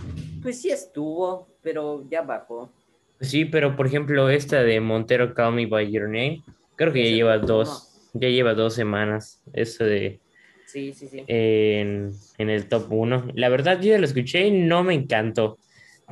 [0.43, 2.73] Pues sí estuvo, pero ya bajó.
[3.21, 6.43] Sí, pero por ejemplo esta de Montero Call Me By Your Name,
[6.75, 10.21] creo que ya lleva dos, ya lleva dos semanas, eso de
[10.67, 11.23] Sí, sí, sí.
[11.29, 13.29] En, en, el top 1.
[13.35, 15.59] La verdad, yo ya lo escuché y no me encantó,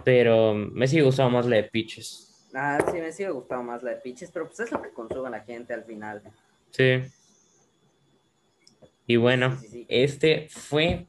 [0.05, 2.24] pero me sigue gustando más la de Pitches.
[2.55, 5.29] Ah, sí, me sigue gustando más la de Pitches, pero pues es lo que consume
[5.29, 6.23] la gente al final.
[6.71, 7.03] Sí.
[9.07, 11.07] Y bueno, sí, sí, este fue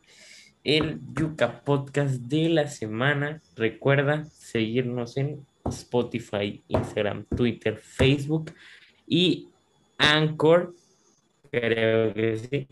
[0.64, 3.42] el Yuca Podcast de la semana.
[3.56, 8.52] Recuerda seguirnos en Spotify, Instagram, Twitter, Facebook
[9.08, 9.50] y
[10.00, 10.74] Anchor.
[11.52, 12.68] Creo que sí.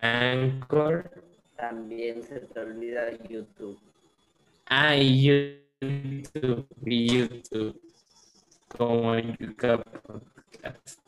[0.00, 1.10] Anchor.
[1.56, 3.78] También se te olvida YouTube.
[4.66, 7.87] Ah, YouTube, YouTube.
[8.76, 11.00] Como Yuca Podcast.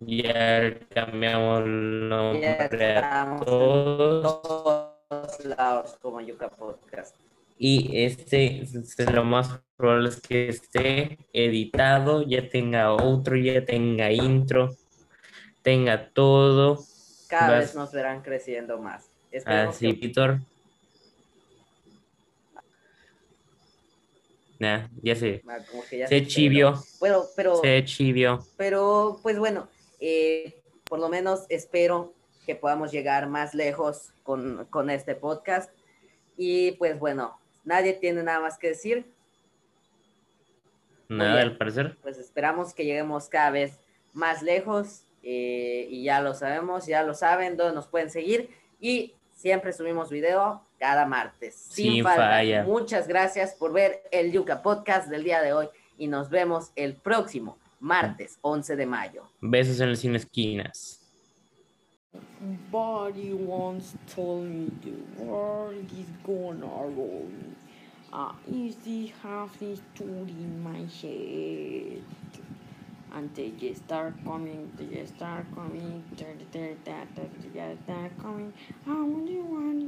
[0.00, 4.42] Ya cambiamos el nombre a todos.
[4.42, 7.16] todos lados como Yuca Podcast.
[7.58, 14.10] Y este, este, lo más probable es que esté editado, ya tenga otro, ya tenga
[14.10, 14.70] intro,
[15.62, 16.78] tenga todo
[17.30, 19.08] cada vez nos verán creciendo más.
[19.46, 20.40] Así, ah, Víctor.
[24.60, 25.42] Nah, ya sé.
[25.70, 26.74] Como que ya se, chivio.
[27.00, 28.44] Bueno, pero, se chivio.
[28.58, 32.12] Pero, pues bueno, eh, por lo menos espero
[32.44, 35.72] que podamos llegar más lejos con, con este podcast.
[36.36, 39.10] Y pues bueno, nadie tiene nada más que decir.
[41.08, 41.96] Nada, al parecer.
[42.02, 43.80] Pues esperamos que lleguemos cada vez
[44.12, 49.14] más lejos eh, y ya lo sabemos, ya lo saben, donde nos pueden seguir y
[49.32, 51.54] siempre subimos video cada martes.
[51.54, 52.64] Sin, falla.
[52.64, 55.68] Muchas gracias por ver el Yuca Podcast del día de hoy
[55.98, 59.22] y nos vemos el próximo martes 11 de mayo.
[59.40, 60.96] Besos en las cine esquinas.
[62.70, 67.54] Body once told me the world is gonna roll me.
[68.12, 72.02] I easily have this tool in my head.
[73.12, 76.02] and they just start coming, they just start coming,
[76.52, 78.52] they start coming.
[78.86, 79.80] Do you want